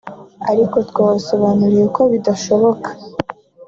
ariko 0.51 0.75
twabasobanuriye 0.89 1.85
ko 1.95 2.01
bidashoboka 2.11 2.89